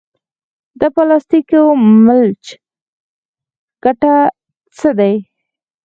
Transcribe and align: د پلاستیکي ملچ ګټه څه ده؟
د 0.79 0.81
پلاستیکي 0.95 1.59
ملچ 2.07 2.43
ګټه 3.83 4.13
څه 4.77 4.89
ده؟ 4.97 5.11